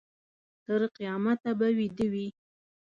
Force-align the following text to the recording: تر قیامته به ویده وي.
تر 0.65 0.81
قیامته 0.95 1.51
به 1.59 1.67
ویده 1.77 2.05
وي. 2.13 2.27